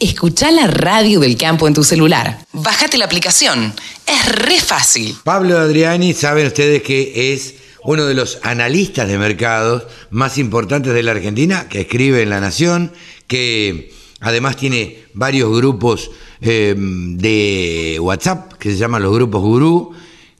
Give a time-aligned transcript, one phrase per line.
[0.00, 2.44] Escucha la radio del campo en tu celular.
[2.52, 3.72] Bájate la aplicación.
[4.06, 5.16] Es re fácil.
[5.24, 11.02] Pablo Adriani, saben ustedes que es uno de los analistas de mercados más importantes de
[11.02, 12.92] la Argentina, que escribe en La Nación,
[13.26, 16.10] que además tiene varios grupos
[16.42, 19.92] eh, de WhatsApp, que se llaman los grupos gurú,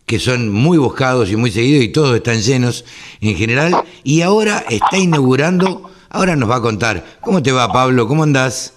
[0.04, 2.84] que son muy buscados y muy seguidos y todos están llenos
[3.22, 3.82] en general.
[4.04, 7.16] Y ahora está inaugurando, ahora nos va a contar.
[7.22, 8.06] ¿Cómo te va, Pablo?
[8.06, 8.74] ¿Cómo andás?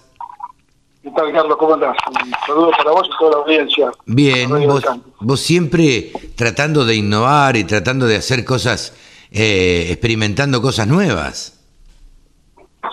[1.16, 1.56] ¿Qué tal, Carlos?
[1.56, 1.96] ¿Cómo andás?
[2.08, 3.90] Un saludo para vos y toda la audiencia.
[4.04, 4.84] Bien, vos,
[5.18, 8.94] vos siempre tratando de innovar y tratando de hacer cosas,
[9.30, 11.58] eh, experimentando cosas nuevas.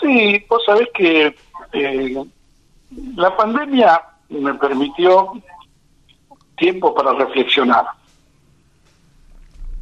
[0.02, 1.36] Sí, vos sabés que
[1.74, 2.26] eh,
[3.18, 5.34] la pandemia me permitió
[6.56, 7.88] tiempo para reflexionar,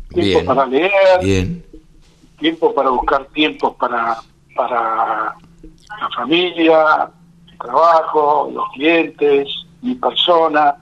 [0.09, 1.63] tiempo Bien, para leer, bien,
[2.39, 4.17] tiempo para buscar tiempos para,
[4.55, 5.35] para
[5.99, 7.11] la familia,
[7.61, 9.47] trabajo, los clientes,
[9.81, 10.75] mi persona,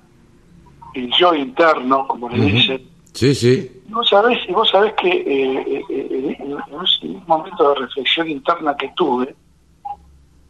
[0.93, 2.89] el yo interno, como le dicen.
[3.13, 7.69] sí, sí, Y Vos sabés, y vos sabés que eh, eh, eh, en un momento
[7.69, 9.35] de reflexión interna que tuve,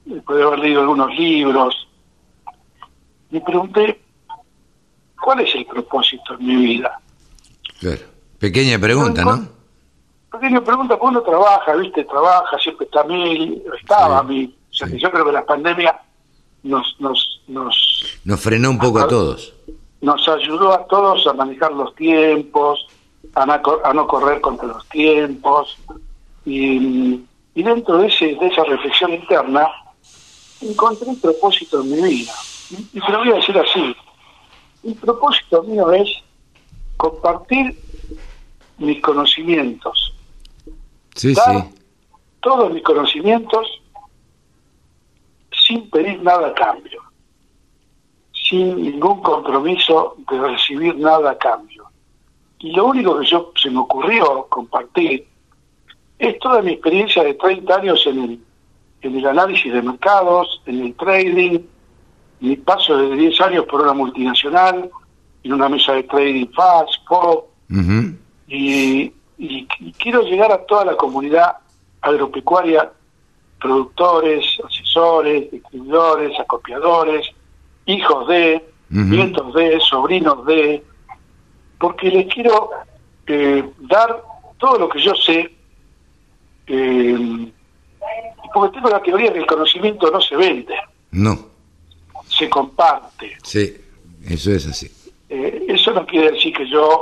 [0.06, 1.88] después de haber leído algunos libros,
[3.30, 4.02] me pregunté,
[5.22, 7.00] ¿cuál es el propósito en mi vida?
[7.80, 8.02] claro.
[8.40, 9.50] Pequeña pregunta, ¿no?
[10.32, 12.06] Pequeña pregunta, uno trabaja, ¿viste?
[12.06, 14.56] Trabaja, siempre está a mil, estaba Sí, a mil.
[14.70, 14.94] O sea, sí.
[14.94, 16.00] que yo creo que la pandemia
[16.64, 19.54] nos, nos, nos, Nos frenó un poco a todos.
[20.02, 22.88] nos ayudó a todos a manejar los tiempos,
[23.36, 25.78] a no, cor- a no correr contra los tiempos.
[26.46, 27.22] Y,
[27.56, 29.68] y dentro de, ese, de esa reflexión interna,
[30.62, 32.34] encontré un propósito en mi vida.
[32.72, 33.96] Y, te lo voy a decir así.
[34.84, 36.10] El propósito mío es
[36.98, 37.78] compartir
[38.78, 40.14] mis conocimientos,
[41.16, 41.42] Sí, sí,
[42.40, 43.68] todos mis conocimientos
[45.70, 47.00] sin pedir nada a cambio,
[48.34, 51.86] sin ningún compromiso de recibir nada a cambio.
[52.58, 55.28] Y lo único que yo se me ocurrió compartir
[56.18, 58.40] es toda mi experiencia de 30 años en el,
[59.04, 61.60] en el análisis de mercados, en el trading,
[62.40, 64.90] mi paso de 10 años por una multinacional,
[65.44, 67.46] en una mesa de trading fast, pop,
[68.48, 69.68] y- y
[70.00, 71.58] quiero llegar a toda la comunidad
[72.02, 72.92] agropecuaria,
[73.60, 77.30] productores, asesores, distribuidores, acopiadores,
[77.86, 80.84] hijos de, nietos de, sobrinos de,
[81.78, 82.72] porque les quiero
[83.28, 84.24] eh, dar
[84.58, 85.52] todo lo que yo sé,
[86.68, 87.52] eh,
[88.54, 90.76] porque tengo la teoría que el conocimiento no se vende,
[91.12, 91.38] no,
[92.28, 93.38] se comparte.
[93.44, 93.76] sí,
[94.28, 94.92] eso es así.
[95.30, 97.02] Eh, eso no quiere decir que yo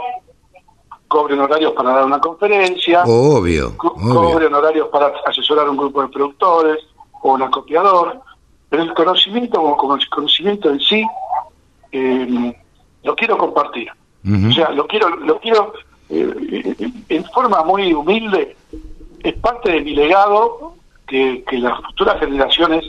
[1.08, 4.14] cobre honorarios para dar una conferencia, Obvio, co- obvio.
[4.32, 6.80] cobre honorarios para asesorar a un grupo de productores
[7.22, 8.20] o un acopiador,
[8.70, 11.06] pero el conocimiento como, como el conocimiento en sí
[11.92, 12.56] eh,
[13.04, 13.90] lo quiero compartir.
[14.50, 15.72] O sea, lo quiero, lo quiero
[16.10, 16.76] eh,
[17.08, 18.58] en forma muy humilde,
[19.24, 20.74] es parte de mi legado
[21.08, 22.84] que, que las futuras generaciones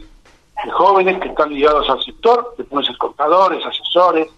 [0.64, 4.28] de jóvenes que están ligados al sector, que pueden ser contadores, asesores,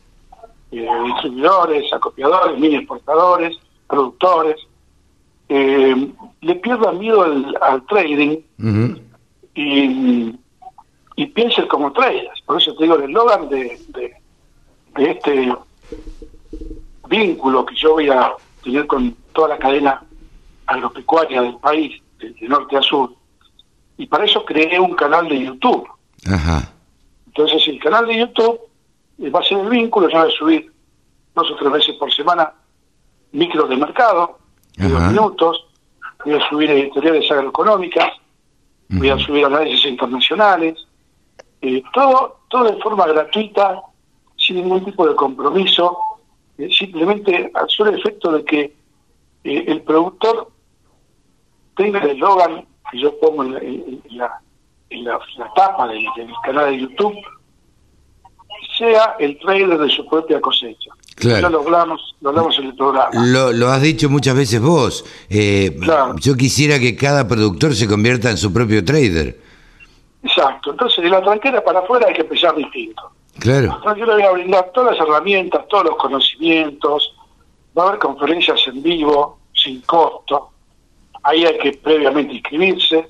[0.73, 3.57] eh, distribuidores, acopiadores, mini exportadores,
[3.91, 4.57] productores,
[5.49, 8.39] eh, le pierdan miedo al, al trading
[9.55, 10.35] y,
[11.17, 12.41] y piensen como traders.
[12.47, 14.15] Por eso te digo el eslogan de, de,
[14.97, 15.53] de este
[17.09, 20.03] vínculo que yo voy a tener con toda la cadena
[20.67, 23.13] agropecuaria del país, de, de norte a sur.
[23.99, 25.87] Y para eso creé un canal de YouTube.
[26.31, 26.73] Ajá,
[27.27, 28.61] Entonces el canal de YouTube
[29.19, 30.73] eh, va a ser el vínculo, yo voy a subir
[31.35, 32.53] dos o tres veces por semana
[33.33, 34.39] micros de mercado,
[34.77, 35.67] de dos minutos,
[36.25, 38.13] voy a subir editoriales agroeconómicas,
[38.89, 40.87] voy a subir análisis internacionales,
[41.63, 43.81] eh, todo, todo de forma gratuita,
[44.37, 45.97] sin ningún tipo de compromiso,
[46.59, 48.61] eh, simplemente al solo efecto de que
[49.45, 50.51] eh, el productor
[51.77, 54.41] tenga el eslogan que yo pongo en la, en- en la,
[54.91, 57.15] en la- la tapa del, del canal de YouTube,
[58.77, 60.91] sea el trader de su propia cosecha.
[61.21, 61.41] Claro.
[61.43, 63.11] Ya lo hablamos, lo hablamos en el programa.
[63.13, 65.05] Lo, lo has dicho muchas veces vos.
[65.29, 66.17] Eh, Claro.
[66.19, 69.39] Yo quisiera que cada productor se convierta en su propio trader.
[70.23, 70.71] Exacto.
[70.73, 73.03] Entonces, de la tranquera para afuera hay que empezar distinto.
[73.39, 77.15] Claro, yo le voy a brindar todas las herramientas, todos los conocimientos.
[77.79, 80.51] Va a haber conferencias en vivo, sin costo.
[81.23, 83.09] Ahí hay que previamente inscribirse.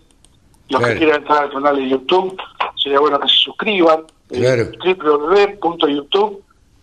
[0.68, 0.94] Los Claro.
[0.94, 2.36] que quieran entrar al canal de YouTube,
[2.80, 4.04] sería bueno que se suscriban.
[4.28, 4.62] Claro.
[4.84, 6.40] Eh, www.youtube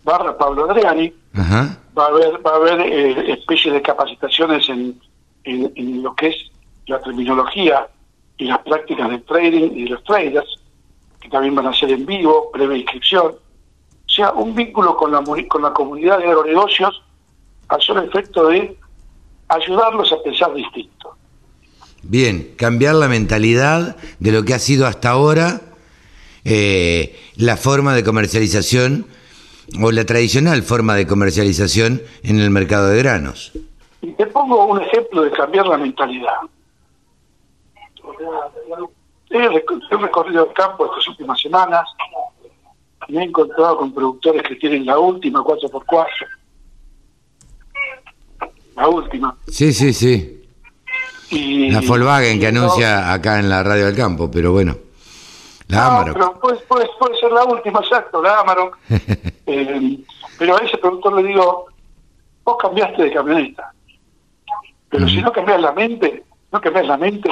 [0.08, 1.12] barra Pablo Adriani.
[1.34, 4.98] ajá, Va a haber, va a haber eh, especies de capacitaciones en,
[5.44, 6.36] en, en lo que es
[6.86, 7.88] la terminología
[8.38, 10.48] y las prácticas del trading y de los traders,
[11.20, 13.26] que también van a ser en vivo, previa inscripción.
[13.32, 17.02] O sea, un vínculo con la, con la comunidad de agronegocios
[17.68, 18.76] al solo efecto de
[19.48, 21.16] ayudarlos a pensar distinto.
[22.02, 25.60] Bien, cambiar la mentalidad de lo que ha sido hasta ahora
[26.44, 29.06] eh, la forma de comercialización
[29.80, 33.52] o la tradicional forma de comercialización en el mercado de granos.
[34.00, 36.34] Y te pongo un ejemplo de cambiar la mentalidad.
[39.30, 41.84] He recorrido el campo estas últimas semanas
[43.06, 46.06] y me he encontrado con productores que tienen la última 4x4.
[48.76, 49.36] La última.
[49.48, 50.34] Sí, sí, sí.
[51.30, 54.87] Y, la Volkswagen que anuncia acá en la radio del campo, pero bueno.
[55.68, 56.14] La Amarok.
[56.14, 58.76] Pero puede, puede, ser la última, exacto, la Amarok.
[59.50, 59.98] Eh,
[60.38, 61.68] pero a ese productor le digo,
[62.44, 63.72] vos cambiaste de camioneta.
[64.90, 66.22] Pero si no cambias la mente,
[66.52, 67.30] no cambias la mente,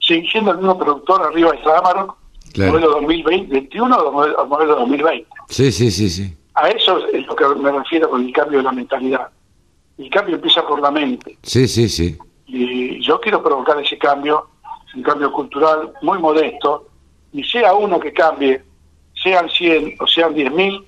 [0.00, 2.16] sigue siendo el mismo productor arriba de esa Amarok,
[2.56, 5.28] modelo 2021 o modelo, modelo 2020.
[5.48, 6.36] Sí, sí, sí, sí.
[6.54, 9.28] A eso es lo que me refiero con el cambio de la mentalidad.
[9.96, 11.38] El cambio empieza por la mente.
[11.42, 12.18] Sí, sí, sí.
[12.46, 14.48] Y yo quiero provocar ese cambio,
[14.96, 16.87] un cambio cultural muy modesto,
[17.32, 18.62] y sea uno que cambie,
[19.22, 20.84] sean 100 o sean 10.000,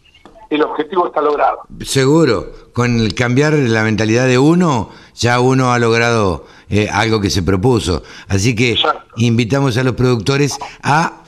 [0.50, 1.60] el objetivo está logrado.
[1.84, 7.30] Seguro, con el cambiar la mentalidad de uno, ya uno ha logrado eh, algo que
[7.30, 8.02] se propuso.
[8.28, 8.76] Así que
[9.16, 11.22] invitamos a los productores a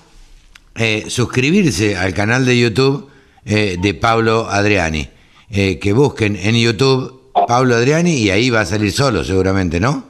[0.75, 3.11] eh, suscribirse al canal de YouTube
[3.44, 5.09] eh, de Pablo Adriani.
[5.50, 10.05] que busquen en YouTube Pablo Adriani y ahí va a salir solo seguramente, ¿no?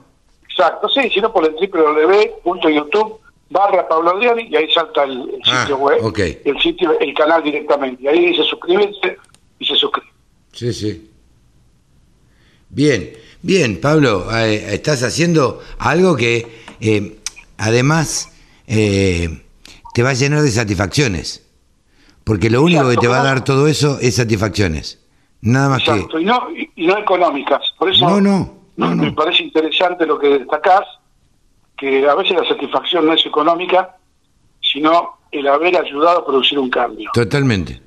[0.49, 3.22] Exacto, sí, sino por el www.youtube
[3.53, 8.03] barra Pablo Adriani y ahí salta el, ah, sitio web, el sitio, el canal directamente.
[8.03, 9.19] Y ahí dice suscribirse
[9.59, 10.09] y se suscribe.
[10.53, 11.11] Sí, sí.
[12.69, 13.13] Bien,
[13.43, 16.47] bien, Pablo, eh, estás haciendo algo que
[16.81, 17.19] eh,
[17.59, 18.33] además
[18.67, 19.43] eh,
[19.95, 21.47] te va a llenar de satisfacciones.
[22.25, 25.05] Porque lo único que te va a dar todo eso es satisfacciones.
[25.41, 27.61] Nada más Exacto, Y no, y no económicas.
[27.77, 30.85] Por eso no, no, no, me parece interesante lo que destacás
[31.83, 33.97] que a veces la satisfacción no es económica,
[34.61, 37.11] sino el haber ayudado a producir un cambio.
[37.13, 37.83] Totalmente.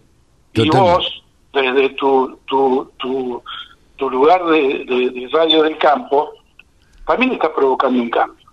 [0.53, 6.33] Y vos, desde tu, tu, tu, lugar de, radio del campo,
[7.07, 8.45] también estás provocando un cambio.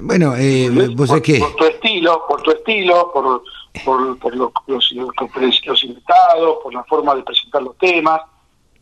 [0.00, 1.40] Bueno, eh, vos por, qué?
[1.40, 3.42] Por tu estilo, por tu estilo, por,
[3.84, 4.92] por, por los, los,
[5.66, 8.22] los, invitados, por la forma de presentar los temas,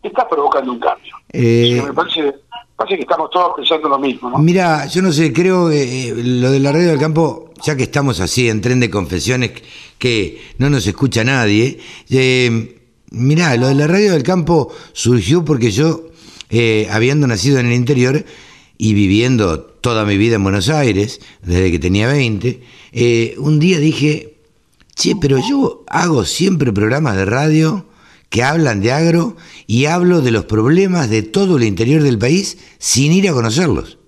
[0.00, 1.16] estás provocando un cambio.
[1.32, 2.36] Eh, me parece
[2.76, 4.38] Parece que estamos todos pensando lo mismo, ¿no?
[4.38, 8.20] Mira, yo no sé, creo eh, lo de la radio del campo, ya que estamos
[8.20, 9.52] así en tren de confesiones
[9.98, 11.78] que no nos escucha nadie,
[12.10, 12.76] eh,
[13.10, 16.10] mira, lo de la radio del campo surgió porque yo,
[16.50, 18.24] eh, habiendo nacido en el interior
[18.78, 22.60] y viviendo toda mi vida en Buenos Aires, desde que tenía 20,
[22.92, 24.34] eh, un día dije,
[24.94, 27.86] che, pero yo hago siempre programas de radio
[28.28, 29.36] que hablan de agro
[29.66, 33.98] y hablo de los problemas de todo el interior del país sin ir a conocerlos.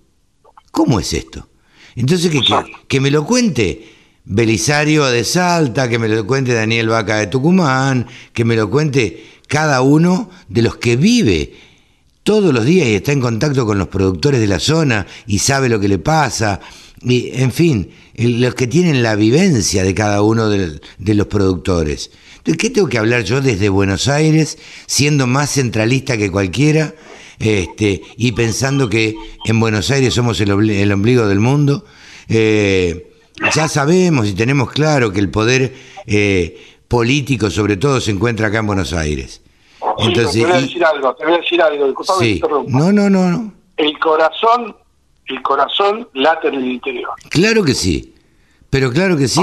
[0.70, 1.48] ¿Cómo es esto?
[1.94, 2.40] Entonces, que,
[2.86, 3.92] que, me lo cuente
[4.24, 9.24] Belisario de Salta, que me lo cuente Daniel Vaca de Tucumán, que me lo cuente
[9.48, 11.54] cada uno de los que vive
[12.22, 15.68] todos los días y está en contacto con los productores de la zona y sabe
[15.68, 16.60] lo que le pasa.
[17.02, 22.10] Y, en fin, los que tienen la vivencia de cada uno de, de los productores.
[22.44, 26.94] ¿De qué tengo que hablar yo desde Buenos Aires, siendo más centralista que cualquiera
[27.38, 31.84] este, y pensando que en Buenos Aires somos el, ombligo del mundo?
[32.28, 33.12] Eh,
[33.54, 35.74] ya sabemos y tenemos claro que el poder
[36.06, 36.58] eh,
[36.88, 39.42] político, sobre todo, se encuentra acá en Buenos Aires.
[39.98, 42.40] Entonces, te voy a decir algo, te voy a decir algo, sí.
[42.68, 43.52] No, no, no, no.
[43.76, 44.74] El corazón,
[45.28, 47.10] el corazón late en el interior.
[47.30, 48.14] Claro que sí.
[48.70, 49.40] Pero claro que sí.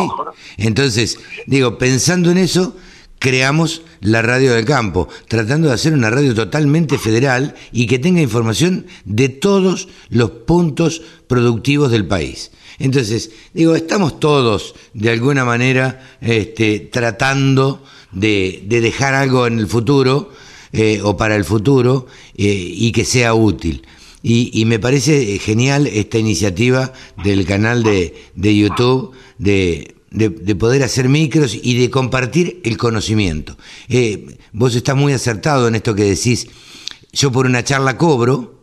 [0.57, 2.75] Entonces, digo, pensando en eso,
[3.17, 8.21] creamos la radio del campo, tratando de hacer una radio totalmente federal y que tenga
[8.21, 12.51] información de todos los puntos productivos del país.
[12.77, 20.31] Entonces, digo, estamos todos de alguna manera este, tratando de, dejar algo en el futuro
[20.71, 22.05] eh, o para el futuro
[22.37, 23.87] eh, y que sea útil.
[24.27, 26.91] Y, me parece genial esta iniciativa
[27.23, 33.55] del canal de, de YouTube de, de, poder hacer micros y de compartir el conocimiento.
[33.87, 36.49] Eh, vos estás muy acertado en esto que decís,
[37.13, 38.55] yo por una charla cobro,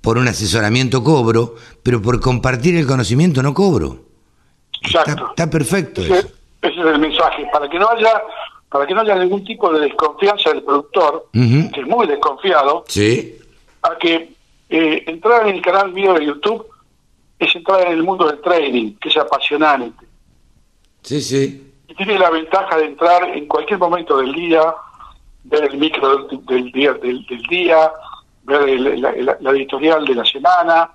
[0.00, 4.00] por un asesoramiento cobro, pero por compartir el conocimiento no cobro.
[4.82, 5.28] Exacto.
[5.30, 6.02] Está, perfecto.
[6.02, 6.18] Ese,
[6.60, 8.20] ese, es el mensaje, para que no haya
[8.68, 13.38] para que no haya ningún tipo de desconfianza del productor, que es muy desconfiado, sí
[13.84, 14.34] a que
[14.68, 16.66] eh, entrar en el canal mío de YouTube
[17.38, 20.06] es entrar en el mundo del trading, que es apasionante.
[21.02, 21.72] Sí, sí.
[21.86, 24.74] Y tiene la ventaja de entrar en cualquier momento del día,
[25.44, 27.92] ver el micro del, día, del, día,
[28.44, 30.90] ver la, editorial de la semana,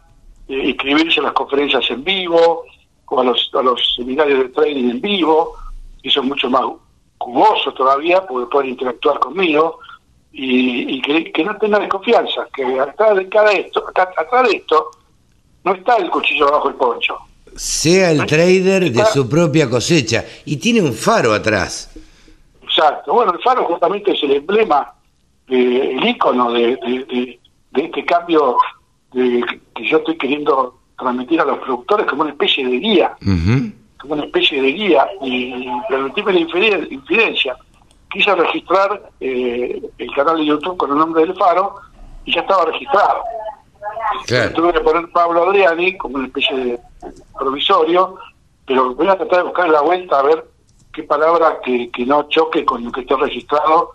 [0.48, 2.64] eh, inscribirse a las conferencias en vivo
[3.06, 5.54] o a los, a los seminarios de trading en vivo,
[6.02, 6.64] y son mucho más
[7.20, 9.80] jugosos todavía porque pueden interactuar conmigo
[10.32, 14.92] y, que, no tenga desconfianza, que atrás de cada esto, atrás de esto
[15.64, 17.18] no está el cuchillo bajo el poncho.
[17.56, 21.92] Sea el trader de su propia cosecha y tiene un faro atrás.
[22.64, 23.14] Exacto.
[23.14, 24.94] Bueno, el faro justamente es el emblema,
[25.48, 27.40] el icono de, de,
[27.84, 28.56] este cambio
[29.12, 29.44] de,
[29.76, 33.18] que yo estoy queriendo transmitir a los productores como una especie de guía,
[34.00, 36.40] como una especie de guía y permitirme la
[36.90, 37.58] infidencia
[38.10, 41.76] quise registrar eh, el canal de YouTube con el nombre del Faro
[42.26, 43.24] y ya estaba registrado.
[44.56, 46.80] Tuve que poner Pablo Adriani como una especie de
[47.38, 48.16] provisorio,
[48.66, 50.46] pero voy a tratar de buscar la vuelta a ver
[50.94, 53.94] qué palabra que, no choque con lo que esté registrado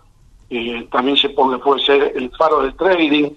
[0.49, 3.31] eh, también se ponga, puede ser el Faro del Trading.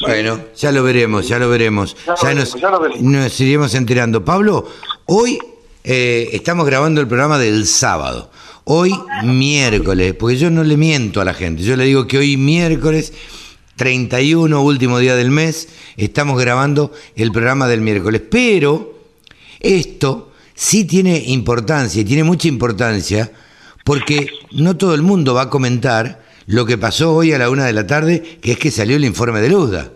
[0.00, 1.96] Bueno, ya lo veremos, ya lo veremos.
[2.22, 4.24] Ya, nos, iremos enterando.
[4.24, 4.66] Pablo,
[5.06, 5.38] hoy
[5.84, 8.30] eh, estamos grabando el programa del sábado.
[8.72, 12.36] Hoy miércoles, porque yo no le miento a la gente, yo le digo que hoy
[12.36, 13.12] miércoles
[13.74, 18.94] 31, último día del mes, estamos grabando el programa del miércoles, pero
[19.58, 23.32] esto sí tiene importancia y tiene mucha importancia
[23.84, 27.64] porque no todo el mundo va a comentar lo que pasó hoy a la una
[27.64, 29.90] de la tarde, que es que salió el informe de Luzda.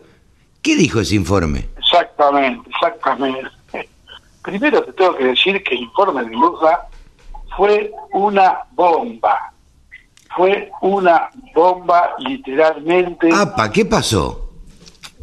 [0.63, 1.69] ¿Qué dijo ese informe?
[1.79, 3.51] Exactamente, exactamente.
[4.43, 6.89] Primero te tengo que decir que el informe de Luzda
[7.57, 9.53] fue una bomba.
[10.37, 13.31] Fue una bomba literalmente.
[13.33, 13.71] ¡Apa!
[13.71, 14.51] ¿Qué pasó?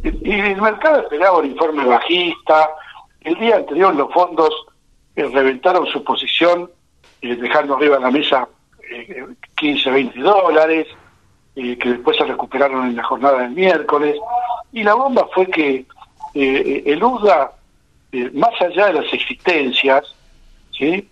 [0.02, 2.70] Y el mercado esperaba un informe bajista.
[3.20, 4.50] El día anterior los fondos
[5.14, 6.70] eh, reventaron su posición,
[7.20, 8.48] eh, dejando arriba de la mesa
[9.56, 10.86] 15, eh, 20 dólares,
[11.54, 14.16] que después se recuperaron en la jornada del miércoles.
[14.72, 15.84] Y la bomba fue que
[16.34, 17.52] el UDA,
[18.32, 20.14] más allá de las existencias,
[20.76, 21.06] ¿sí?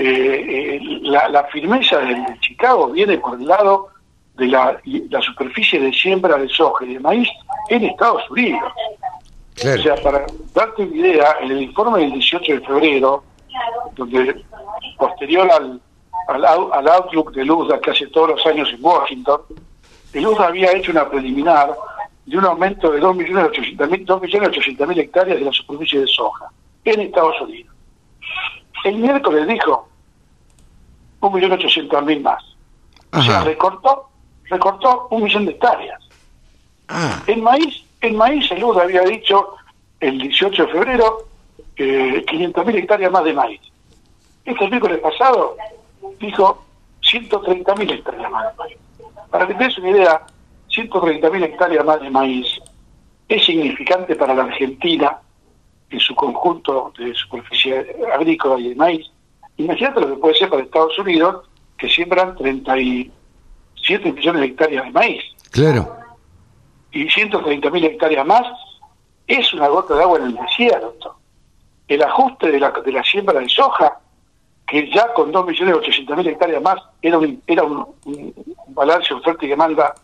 [0.00, 3.88] Eh, la, firmeza de Chicago viene por el lado
[4.36, 4.80] de la,
[5.20, 7.28] superficie de siembra de soja y de maíz
[7.68, 8.72] en Estados Unidos.
[9.56, 10.24] O sea, para
[10.54, 13.24] darte una idea, en el informe del 18 de febrero,
[13.96, 14.40] donde
[14.96, 15.80] posterior al,
[16.28, 19.40] al, Outlook de Luzda que hace todos los años en Washington,
[20.14, 21.74] Luzda había hecho una preliminar
[22.24, 26.52] de un aumento de 2.800.000 hectáreas de la superficie de soja
[26.84, 27.74] en Estados Unidos.
[28.84, 29.87] El miércoles dijo
[31.20, 32.42] un millón ochocientos mil más.
[33.12, 34.08] O sea, recortó,
[34.44, 36.00] recortó un millón de hectáreas.
[36.88, 37.22] Ah.
[37.26, 39.56] En maíz, en maíz el UDA había dicho
[40.00, 41.28] el 18 de febrero
[41.76, 43.60] eh, 500 mil hectáreas más de maíz.
[44.44, 45.56] Este miércoles pasado
[46.18, 46.64] dijo
[47.02, 48.78] 130 mil hectáreas más de maíz.
[49.30, 50.26] Para que te des una idea,
[50.68, 52.46] 130 mil hectáreas más de maíz
[53.28, 55.18] es significante para la Argentina
[55.90, 59.10] en su conjunto de superficie agrícola y de maíz.
[59.58, 61.44] Imagínate lo que puede ser para Estados Unidos,
[61.76, 65.22] que siembran 37 millones de hectáreas de maíz.
[65.50, 65.96] Claro.
[66.92, 68.46] Y 130 mil hectáreas más
[69.26, 71.16] es una gota de agua en el desierto.
[71.88, 73.98] El ajuste de la, de la siembra de soja,
[74.66, 78.34] que ya con 2 millones 800 mil hectáreas más era un, era un, un
[78.68, 79.94] balance oferta y demanda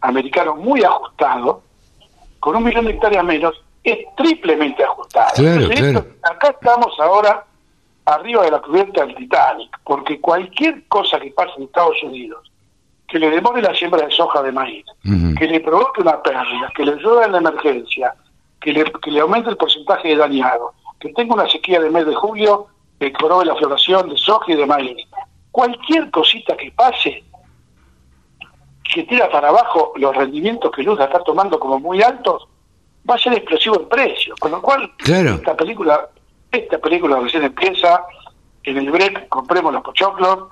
[0.00, 1.62] americano muy ajustado,
[2.40, 5.32] con un millón de hectáreas menos, es triplemente ajustado.
[6.22, 7.44] acá estamos ahora
[8.06, 12.50] arriba de la cubierta del Titanic, porque cualquier cosa que pase en Estados Unidos,
[13.08, 14.84] que le demore la siembra de soja de maíz,
[15.38, 18.14] que le provoque una pérdida, que le llueva en la emergencia,
[18.60, 22.06] que le, que le aumente el porcentaje de dañado, que tenga una sequía de mes
[22.06, 22.66] de julio,
[22.98, 25.06] que provoque la floración de soja y de maíz.
[25.50, 27.24] Cualquier cosita que pase,
[28.92, 32.46] que tira para abajo los rendimientos que Luz está tomando como muy altos,
[33.08, 34.34] va a ser explosivo en precio.
[34.38, 36.08] Con lo cual, esta película
[36.56, 38.04] esta película recién empieza,
[38.64, 40.48] en el break compremos los pochoclos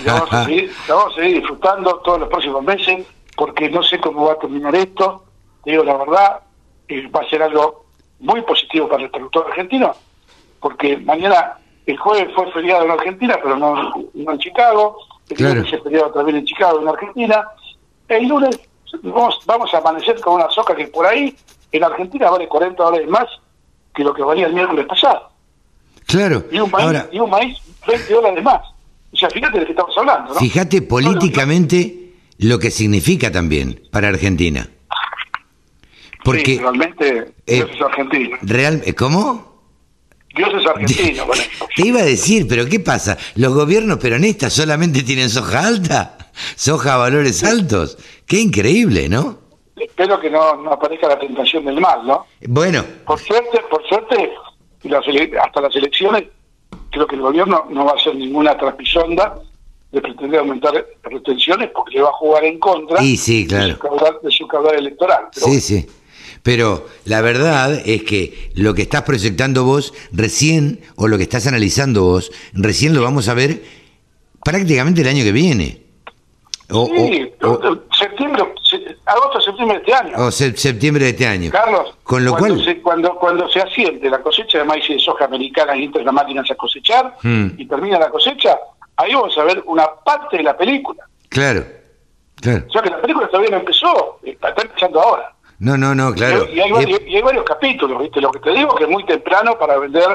[0.00, 3.82] y la vamos, a seguir, vamos a seguir disfrutando todos los próximos meses, porque no
[3.82, 5.24] sé cómo va a terminar esto.
[5.64, 6.40] Te digo la verdad,
[6.88, 7.84] eh, va a ser algo
[8.20, 9.94] muy positivo para el productor argentino,
[10.60, 14.98] porque mañana, el jueves fue feriado en Argentina, pero no, en Chicago,
[15.28, 17.46] el lunes es feriado también en Chicago, en Argentina,
[18.08, 18.58] el lunes
[19.02, 21.36] vamos, vamos a amanecer con una soca que por ahí
[21.72, 23.26] en Argentina vale 40 dólares más
[23.94, 25.27] que lo que valía el miércoles pasado.
[26.08, 26.46] Claro.
[26.50, 28.62] Y un maíz, y un maíz 20 dólares más.
[29.12, 30.40] O sea, fíjate de qué estamos hablando, ¿no?
[30.40, 34.68] Fíjate políticamente lo que significa también para Argentina.
[36.24, 38.38] Porque realmente es Argentina.
[38.42, 39.48] Real, ¿Cómo?
[40.34, 41.24] Dios es argentino.
[41.76, 43.18] Te iba a decir, pero ¿qué pasa?
[43.34, 46.16] ¿Los gobiernos peronistas solamente tienen soja alta?
[46.54, 47.98] ¿Soja a valores altos?
[48.26, 49.38] Qué increíble, ¿no?
[49.76, 52.26] Espero que no, no aparezca la tentación del mal, ¿no?
[52.46, 54.32] Bueno, Por suerte, por suerte,
[54.84, 55.04] las
[55.44, 56.24] hasta las elecciones,
[56.90, 59.34] creo que el gobierno no va a hacer ninguna trapisonda
[59.90, 63.66] de pretender aumentar retenciones porque le va a jugar en contra Y sí, claro.
[63.68, 65.24] de, su caudal, de su caudal electoral.
[65.34, 65.86] Pero sí, sí.
[66.42, 71.46] Pero la verdad es que lo que estás proyectando vos recién, o lo que estás
[71.46, 73.62] analizando vos, recién lo vamos a ver
[74.44, 75.82] prácticamente el año que viene.
[76.70, 77.82] O, sí, o- o-
[79.08, 80.14] agosto, septiembre de este año.
[80.18, 81.50] o se- septiembre de este año.
[81.50, 84.94] Carlos, Con lo cuando cual, se, cuando, cuando se asiente la cosecha de maíz y
[84.94, 87.48] de soja americana y entran las máquinas a cosechar Hmm.
[87.58, 88.58] y termina la cosecha,
[88.96, 91.04] ahí vamos a ver una parte de la película.
[91.28, 91.64] claro,
[92.40, 92.64] claro.
[92.68, 95.32] O sea que la película todavía no empezó, está está empezando ahora.
[95.60, 96.46] No, no, no, claro.
[96.52, 98.20] Y, hay, Eh, varios- y hay varios capítulos, ¿viste?
[98.20, 100.06] Lo que te digo que es muy temprano para vender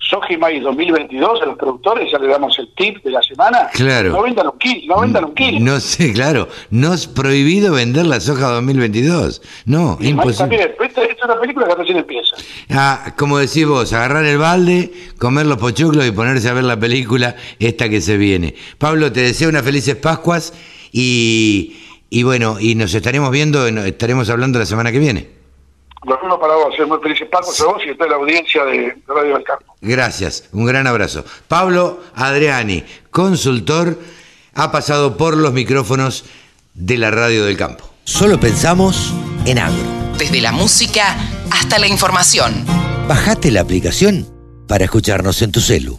[0.00, 3.68] soja y maíz 2022 a los productores, ya le damos el tip de la semana.
[3.72, 4.10] Claro.
[4.10, 5.60] No vendan un kilo, no vendan un kilo.
[5.60, 6.48] No sé, claro.
[6.70, 9.42] No es prohibido vender la soja 2022.
[9.66, 10.36] No, Y imposible.
[10.38, 10.70] también.
[10.80, 12.34] Esta es una película que recién empieza.
[12.70, 16.78] Ah, como decís vos, agarrar el balde, comer los pochoclos y ponerse a ver la
[16.80, 18.54] película esta que se viene.
[18.78, 20.52] Pablo, te deseo unas felices Pascuas
[20.92, 21.76] y,
[22.08, 25.39] y bueno, y nos estaremos viendo, estaremos hablando la semana que viene.
[26.06, 28.64] Lo mismo para vos, ser muy felices Pacos a vos y a toda la audiencia
[28.64, 29.74] de, de Radio del Campo.
[29.80, 31.24] Gracias, un gran abrazo.
[31.46, 33.98] Pablo Adriani, consultor,
[34.54, 36.24] ha pasado por los micrófonos
[36.74, 37.84] de la radio del campo.
[38.04, 39.12] Solo pensamos
[39.46, 39.82] en agro.
[40.18, 41.16] Desde la música
[41.50, 42.64] hasta la información.
[43.08, 44.26] Bajate la aplicación
[44.66, 45.98] para escucharnos en tu celu.